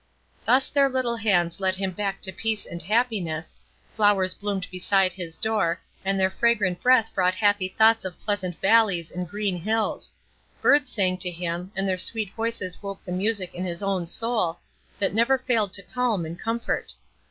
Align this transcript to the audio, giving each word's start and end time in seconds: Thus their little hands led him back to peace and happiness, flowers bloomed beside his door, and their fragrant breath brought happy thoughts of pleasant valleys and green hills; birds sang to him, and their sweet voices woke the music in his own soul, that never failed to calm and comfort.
Thus 0.47 0.67
their 0.67 0.89
little 0.89 1.17
hands 1.17 1.59
led 1.59 1.75
him 1.75 1.91
back 1.91 2.23
to 2.23 2.31
peace 2.31 2.65
and 2.65 2.81
happiness, 2.81 3.55
flowers 3.95 4.33
bloomed 4.33 4.67
beside 4.71 5.11
his 5.13 5.37
door, 5.37 5.79
and 6.03 6.19
their 6.19 6.31
fragrant 6.31 6.81
breath 6.81 7.11
brought 7.13 7.35
happy 7.35 7.67
thoughts 7.67 8.03
of 8.03 8.19
pleasant 8.25 8.59
valleys 8.59 9.11
and 9.11 9.29
green 9.29 9.57
hills; 9.61 10.11
birds 10.59 10.89
sang 10.91 11.19
to 11.19 11.29
him, 11.29 11.71
and 11.75 11.87
their 11.87 11.99
sweet 11.99 12.33
voices 12.33 12.81
woke 12.81 13.05
the 13.05 13.11
music 13.11 13.53
in 13.53 13.63
his 13.63 13.83
own 13.83 14.07
soul, 14.07 14.57
that 14.97 15.13
never 15.13 15.37
failed 15.37 15.71
to 15.73 15.83
calm 15.83 16.25
and 16.25 16.39
comfort. 16.39 16.95